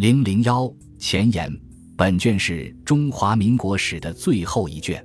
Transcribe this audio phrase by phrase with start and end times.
[0.00, 1.54] 零零幺前言：
[1.94, 5.04] 本卷是中华民国史的最后一卷，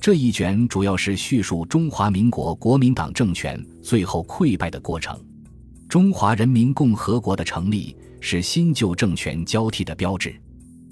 [0.00, 5.16] 这一卷主要是叙述中华民国国民党政权最后溃败的过程。
[5.88, 10.34] 中华人民共和国的成立是新旧政权交替的标志。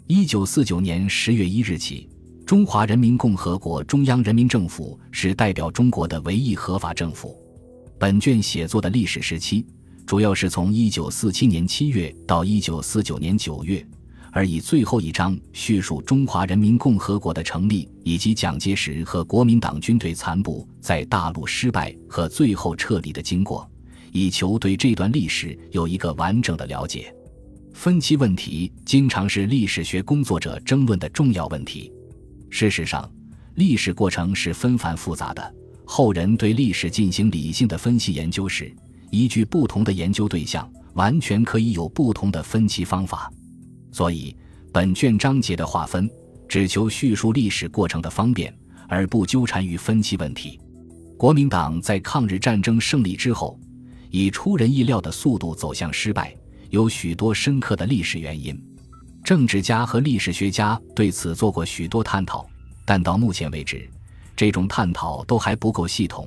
[0.06, 2.08] 一九四九年十月一日起，
[2.46, 7.36] 中华人民共和国中央人民政府是代表中国的唯一合法政府。
[7.98, 9.66] 本卷写作的历史时期。
[10.06, 13.86] 主要是从一九四七年七月到一九四九年九月，
[14.30, 23.66] 而以最后一章叙述中华人民共和国的成立以及蒋介石和国民党军队残部在大陆失败和最后撤离的经过，
[24.12, 27.14] 以求对这段历史有一个完整的了解。
[27.72, 31.90] 分歧问题经常是历史学工作者争论的重要问题。
[32.50, 33.10] 事实上，
[33.54, 35.54] 历史过程是纷繁复杂的，
[35.86, 38.70] 后人对历史进行理性的分析研究时。
[39.12, 43.30] 依据不同的研究对象，完全可以有不同的分析方法。
[43.92, 44.34] 所以，
[44.72, 46.10] 本卷章节的划分
[46.48, 48.52] 只求叙述历史过程的方便，
[48.88, 50.58] 而不纠缠于分析问题。
[51.18, 53.60] 国民党在抗日战争胜利之后，
[54.10, 56.34] 以出人意料的速度走向失败，
[56.70, 58.58] 有许多深刻的历史原因。
[59.22, 62.46] 政治家和历史学家对此做过许多探讨，
[62.86, 63.86] 但到目前为止，
[64.34, 66.26] 这种探讨都还不够系统。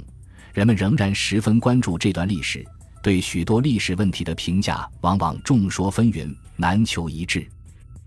[0.53, 2.66] 人们仍然十分关注这段历史。
[3.06, 7.48] 对许多历史问题的评价往往众说纷纭，难求一致。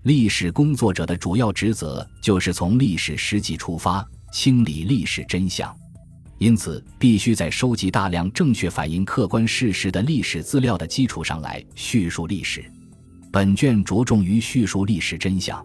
[0.02, 5.72] 历史工作者的主要职责就是从历史实际出发，清理历史真相。
[6.38, 12.68] 因此，必须在收集大量正确反映客观事实的历史资料的基础上来叙述历史。
[13.30, 15.64] 本卷着重于叙述历史真相，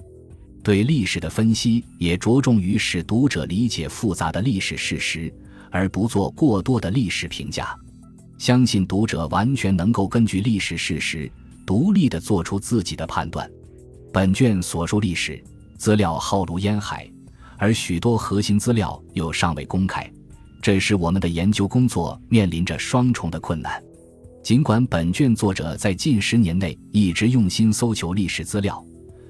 [0.63, 5.33] 对历史的分析也着重于使读者理解复杂的历史事实，
[5.71, 7.75] 而不做过多的历史评价。
[8.37, 11.31] 相信读者完全能够根据历史事实，
[11.65, 13.49] 独立地做出自己的判断。
[14.11, 15.41] 本卷所述历史
[15.77, 17.09] 资料浩如烟海，
[17.57, 20.11] 而许多核心资料又尚未公开，
[20.61, 23.81] 这使我们的研究工作面临着双重的困难。
[24.43, 28.83] 尽管本卷作者在近十年内一直用心搜求历史资料，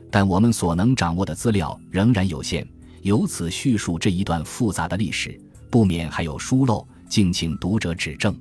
[0.09, 2.67] 但我们所能掌握的资料仍然有限。
[3.03, 8.35] 由此叙述这一段复杂的历史，不免还有疏漏，敬请读者指正。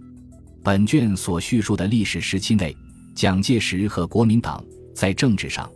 [0.65, 2.77] 本卷所叙述的历史时期内，
[3.17, 4.65] 蒋介石和国民党
[4.95, 5.69] 在政治上，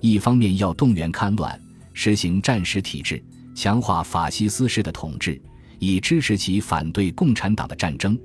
[0.00, 1.60] 一方面要动员戡乱，
[1.92, 3.20] 实行战时体制，
[3.52, 5.40] 强化法西斯式的统治，
[5.80, 8.16] 以支持其反对共产党的战争；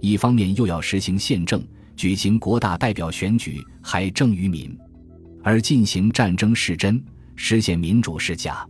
[0.00, 1.62] 一方面又要实行宪政，
[1.96, 4.76] 举行国大代表选举，还政于民，
[5.40, 7.00] 而进行战争是真，
[7.36, 8.66] 实现民主是假。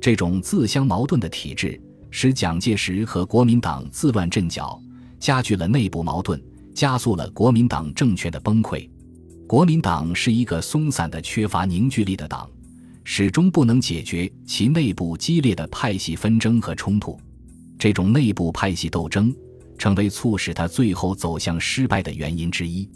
[0.00, 4.82] 这种自相矛盾的体制，使蒋介石和国民党自乱阵脚。
[5.22, 6.42] 加剧了内部矛盾，
[6.74, 8.90] 加速了国民党政权的崩溃。
[9.46, 12.50] 国民党是一个松散的、缺乏凝聚力的党，
[13.04, 17.16] 始终不能解决其内部激烈的派系纷争和冲突。
[17.78, 19.32] 这种内部派系斗争
[19.78, 22.90] 成为促使他最后走向失败的原因之一。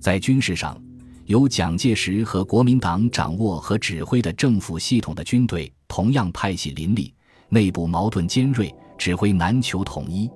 [0.00, 0.82] 在军事上，
[1.26, 7.12] 由蒋介石和国民党掌握和指挥的政府系统的军队同样派系林立，
[7.50, 10.30] 内部矛盾尖锐，指挥难求统一。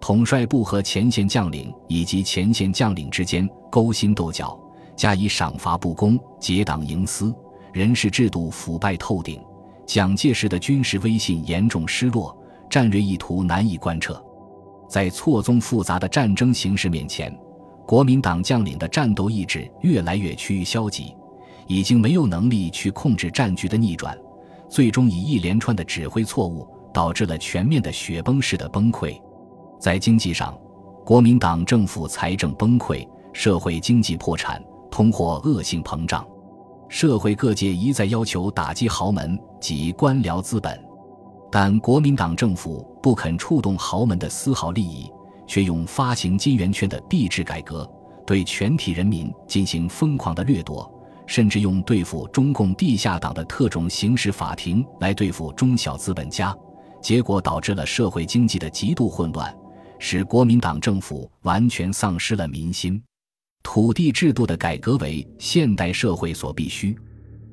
[0.00, 4.58] 统帅部和前线将领以及前线将领之间勾心斗角，
[4.94, 7.34] 加以赏罚不公，结党营私，
[7.72, 9.40] 人事制度腐败透顶。
[9.84, 12.36] 蒋介石的军事威信严重失落，
[12.68, 14.22] 战略意图难以贯彻。
[14.88, 17.36] 在错综复杂的战争形势面前，
[17.86, 21.14] 国民党将领的战斗意志越来越趋于消极，
[21.66, 24.16] 已经没有能力去控制战局的逆转，
[24.68, 29.20] 最终以一连串的指挥错误，导致了全面的雪崩式的崩溃。
[29.78, 30.56] 在经济上，
[31.04, 36.26] 国民党政府财政崩溃，社会经济破产，通货恶性膨胀，
[36.88, 40.82] 社会各界一再要求打击豪门及官僚资本，
[41.50, 45.10] 但国民党政府不肯触动豪门的丝毫利益，
[45.46, 47.88] 却用发行金圆券的币制改革，
[48.26, 50.90] 对全体人民进行疯狂的掠夺，
[51.26, 56.56] 甚至用对付中共地下党的特种刑事法庭来对付中小资本家，
[57.00, 59.54] 结果导致了社会经济的极度混乱。
[60.08, 63.02] 使国民党政府完全丧失了民心，
[63.64, 66.96] 土地制度的改革为现代社会所必须，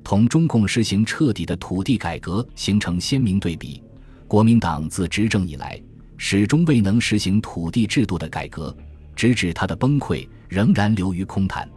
[0.04, 3.82] 同中共实行彻底的土地改革形成鲜明对比。
[4.28, 5.82] 国民党自执政以来，
[6.16, 8.78] 始终未能实行土地制度的改革，
[9.16, 11.68] 直至他的崩溃，仍然流于空谈。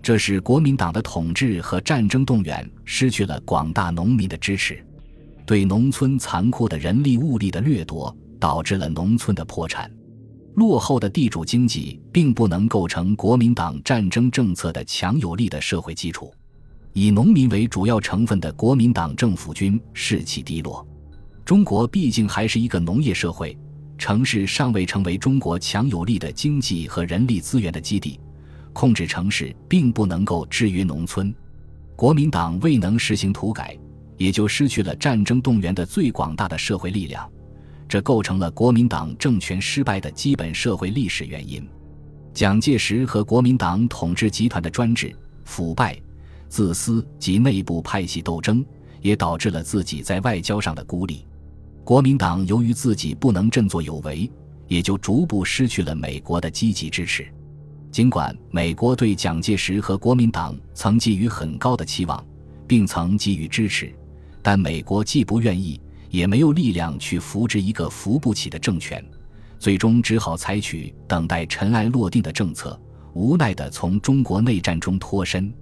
[0.00, 4.82] 这使国民党的统治和战争动员失去了广大农民的支持，
[5.44, 9.90] 对农村残酷的人力物力的掠夺，导致了农村的破产。
[10.54, 16.32] 落后的地主经济并不能构成国民党战争政策的强有力的社会基础。
[16.92, 20.86] 以农民为主要成分的国民党政府军士气低落。
[21.44, 23.58] 中国毕竟还是一个农业社会，
[23.98, 28.20] 城市尚未成为中国强有力的经济和人力资源的基地，
[28.72, 31.34] 控制城市并不能够置于农村。
[31.96, 33.76] 国民党未能实行土改，
[34.16, 37.28] 也就失去了战争动员的最广大的社会力量，
[37.88, 41.66] 这构成了国民党政权失败的基本社会历史原因。
[42.32, 45.14] 蒋介石和国民党统治集团的专制、
[45.44, 45.96] 腐败、
[46.48, 48.64] 自私及内部派系斗争，
[49.00, 51.24] 也导致了自己在外交上的孤立。
[51.84, 54.28] 国民党由于自己不能振作有为，
[54.66, 57.26] 也就逐步失去了美国的积极支持。
[57.92, 62.24] 尽管美国对蒋介石和国民党曾寄予很高的期望，
[62.66, 63.94] 并曾给予支持，
[64.42, 65.80] 但美国既不愿意，
[66.14, 69.04] 也没有力量去扶植一个扶不起的政权。
[69.58, 72.80] 最终只好采取等待尘埃落定的政策，
[73.14, 75.52] 无奈地从中国内战中脱身。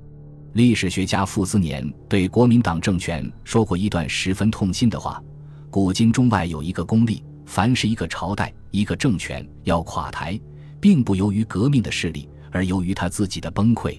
[0.52, 5.22] 历史学家傅斯年对国民党政权说过一段十分痛心的话
[5.70, 10.38] ：“古今中外有一个公例，凡是一个朝代、一个政权要垮台，
[10.78, 13.98] 并不由于革命的势力，而由于他自己的崩溃。”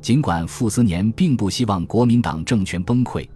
[0.00, 3.28] 尽管傅斯年并不希望国民党政权崩溃，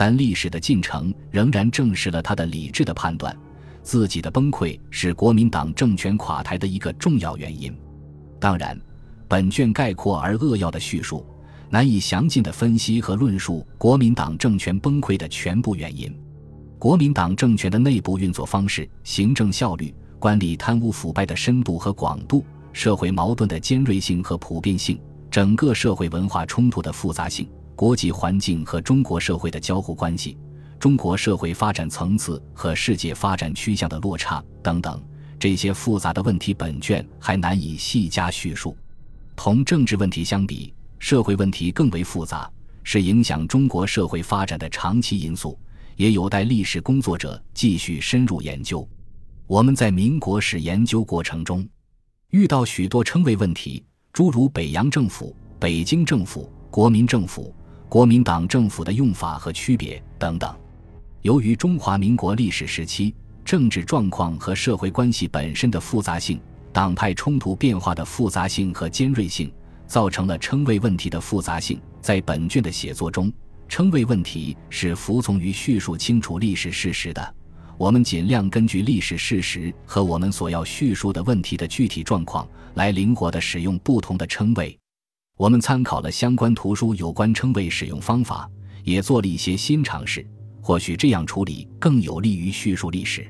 [0.00, 3.36] 但历史的进程仍然证实了他的理智的判断。
[3.82, 7.70] 自己的崩溃是国民党政权垮台的一个重要原因。
[8.40, 8.80] 当然，
[9.28, 11.26] 本卷概括而扼要的叙述，
[11.68, 16.10] 难以详尽的分析和论述国民党政权崩溃的全部原因。
[16.78, 22.42] 国民党政权的内部运作方式、行政效率、官吏贪污腐败的深度和广度、
[22.72, 24.98] 社会矛盾的尖锐性和普遍性、
[25.30, 30.36] 整个社会文化冲突的复杂性、国际环境和中国社会的交互关系。
[30.78, 35.02] 中国社会发展层次和世界发展趋向的落差等等，
[35.38, 38.74] 这些复杂的问题，本卷还难以细加叙述。
[39.36, 42.50] 同政治问题相比，社会问题更为复杂，
[42.82, 45.58] 是影响中国社会发展的长期因素，
[45.96, 48.86] 也有待历史工作者继续深入研究。
[49.46, 51.68] 我们在民国史研究过程中，
[52.30, 53.84] 遇到许多称谓问题，
[54.14, 57.54] 诸如北洋政府、北京政府、国民政府、
[57.90, 60.54] 国民党政府的用法和区别等等。
[61.22, 63.12] 由于中华民国历史时期
[63.44, 66.40] 政治状况和社会关系本身的复杂性、
[66.72, 69.52] 党派冲突变化的复杂性和尖锐性，
[69.88, 71.80] 造成了称谓问题的复杂性。
[72.00, 73.30] 在本卷的写作中，
[73.68, 77.34] 称谓问题是服从于叙述清楚历史事实的。
[77.76, 84.79] 我们尽量根据历史事实和我们所要叙述的问题的具体状况，来灵活地使用不同的称谓。
[85.40, 88.46] 我们参考了相关图书有关称谓使用方法，
[88.84, 90.22] 也做了一些新尝试。
[90.60, 93.26] 或许这样处理更有利于叙述历史，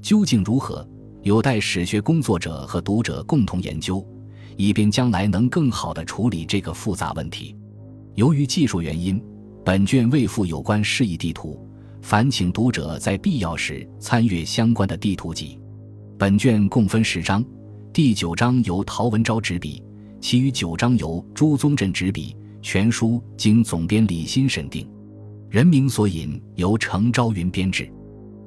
[0.00, 0.88] 究竟如何，
[1.22, 4.06] 有待史学工作者和读者共同研究，
[4.56, 7.56] 以便将来能更好地处理这个复杂问题。
[8.14, 9.20] 由于技术原因，
[9.64, 11.68] 本卷未附有关示意地图，
[12.00, 15.58] 烦请读者在必要时参阅相关的地图集。
[16.16, 17.44] 本卷共分十章，
[17.92, 19.82] 第九章由陶文昭执笔，
[20.20, 22.36] 其余九章由朱宗镇执笔。
[22.62, 24.86] 全书经总编李新审定。
[25.48, 27.90] 人名所引由程昭云编制，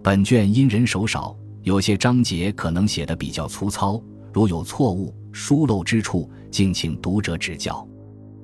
[0.04, 4.00] 本卷因人手少，有些章节可能写得比较粗糙，
[4.31, 7.86] 如有错误、疏漏之处，敬请读者指教。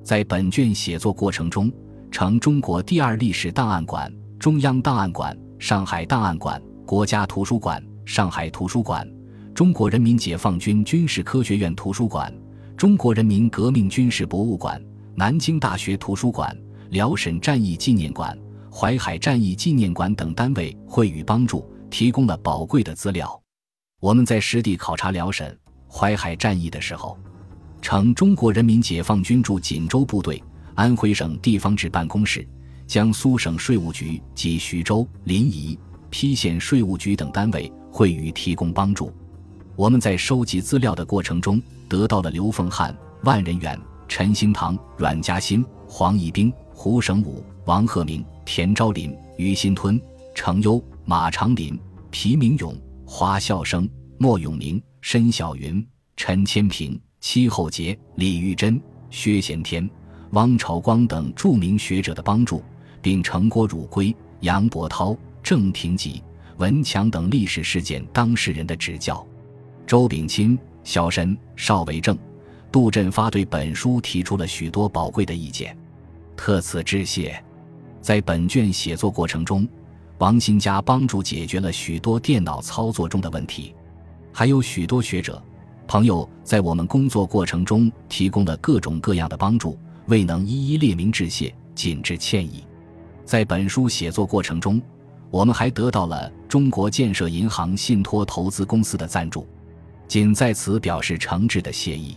[0.02, 1.72] 在本卷写作过程中，
[2.10, 9.08] 承中国第二历史档案馆、中央档案馆、上海档案馆、国家图书馆、上海图书馆、
[9.54, 12.34] 中国人民解放军军事科学院图书馆、
[12.80, 14.82] 中国人民革命军事博物馆、
[15.14, 16.56] 南京大学图书馆、
[16.88, 18.34] 辽沈战役纪念馆。
[18.72, 23.38] 淮海战役纪念馆等单位会予帮助，提供了宝贵的资料。
[24.00, 25.54] 我们在实地考察辽沈、
[25.90, 27.18] 淮海战役的时候，
[27.82, 30.42] 乘中国人民解放军驻锦州部队、
[30.74, 32.48] 安徽省地方志办公室、
[32.86, 35.78] 江苏省税务局及徐州、临沂、
[36.10, 39.12] 邳县税务局等单位会予提供帮助。
[39.80, 41.58] 我们在收集资料的过程中，
[41.88, 48.22] 得到了刘凤汉、万人远、陈兴堂、阮嘉欣、黄义兵、胡省武、王鹤鸣。
[48.44, 49.98] 田昭林、于新吞、
[50.34, 55.82] 程优、马长林、皮明勇、华孝生、莫永明、申小云、
[56.14, 59.88] 陈千平、戚厚杰、李玉珍、薛贤天、
[60.32, 62.62] 汪朝光等著名学者的帮助，
[63.00, 66.22] 并成郭汝瑰、杨伯涛、郑廷吉、
[66.58, 69.26] 文强等历史事件当事人的指教。
[69.90, 72.16] 周秉钦、萧申、邵维正、
[72.70, 75.76] 杜振发对本书提出了许多宝贵的意见，
[76.36, 77.42] 特此致谢。
[78.00, 79.66] 在本卷写作过程中，
[80.18, 83.74] 王新家帮助解决了许多电脑操作中的问题，
[84.32, 85.42] 还有许多学者
[85.88, 92.62] 朋友在我们工作过程中提供了各种各样的帮助，未能一一列明致谢，谨致歉意。
[93.24, 94.80] 在本书写作过程中，
[95.32, 99.44] 我们还得到了中国建设银行信托投资公司的赞助，
[100.10, 102.16] 仅在此表示诚挚的谢意。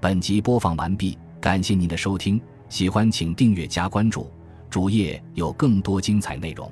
[0.00, 4.30] 本集播放完毕，感谢您的收听，喜欢请订阅加关注，
[4.70, 6.70] 主页有更多精彩内容。